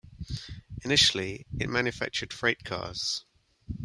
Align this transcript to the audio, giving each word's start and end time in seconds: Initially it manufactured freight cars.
Initially 0.83 1.45
it 1.59 1.69
manufactured 1.69 2.33
freight 2.33 2.63
cars. 2.63 3.23